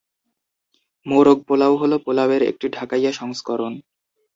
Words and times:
মোরগ 1.05 1.37
পোলাও 1.47 1.73
হলো 1.75 1.95
পোলাও 2.05 2.29
এর 2.31 2.43
একটি 2.43 2.67
ঢাকাইয়া 2.69 3.11
সংস্করণ। 3.11 3.73